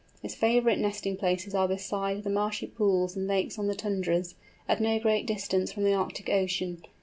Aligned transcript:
Its 0.23 0.33
favourite 0.33 0.79
nesting 0.79 1.15
places 1.15 1.53
are 1.53 1.67
beside 1.67 2.23
the 2.23 2.29
marshy 2.31 2.65
pools 2.65 3.15
and 3.15 3.27
lakes 3.27 3.59
on 3.59 3.67
the 3.67 3.75
tundras, 3.75 4.33
at 4.67 4.81
no 4.81 4.97
great 4.97 5.27
distance 5.27 5.71
from 5.71 5.83
the 5.83 5.93
Arctic 5.93 6.27
Ocean. 6.27 6.81